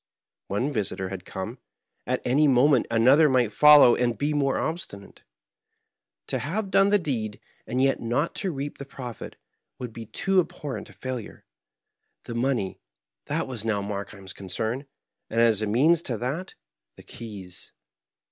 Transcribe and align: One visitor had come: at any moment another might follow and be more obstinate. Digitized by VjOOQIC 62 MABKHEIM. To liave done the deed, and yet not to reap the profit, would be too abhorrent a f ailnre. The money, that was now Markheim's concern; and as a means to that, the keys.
One 0.47 0.73
visitor 0.73 1.09
had 1.09 1.25
come: 1.25 1.59
at 2.07 2.25
any 2.25 2.47
moment 2.47 2.87
another 2.89 3.29
might 3.29 3.53
follow 3.53 3.95
and 3.95 4.17
be 4.17 4.33
more 4.33 4.57
obstinate. 4.57 5.17
Digitized 5.17 5.21
by 5.21 5.59
VjOOQIC 5.59 6.23
62 6.23 6.23
MABKHEIM. 6.23 6.27
To 6.27 6.37
liave 6.67 6.71
done 6.71 6.89
the 6.89 6.97
deed, 6.97 7.39
and 7.67 7.81
yet 7.83 8.01
not 8.01 8.33
to 8.33 8.51
reap 8.51 8.77
the 8.79 8.85
profit, 8.85 9.35
would 9.77 9.93
be 9.93 10.07
too 10.07 10.39
abhorrent 10.39 10.89
a 10.89 10.93
f 10.93 11.01
ailnre. 11.01 11.43
The 12.23 12.33
money, 12.33 12.79
that 13.25 13.47
was 13.47 13.63
now 13.63 13.83
Markheim's 13.83 14.33
concern; 14.33 14.87
and 15.29 15.39
as 15.39 15.61
a 15.61 15.67
means 15.67 16.01
to 16.01 16.17
that, 16.17 16.55
the 16.95 17.03
keys. 17.03 17.71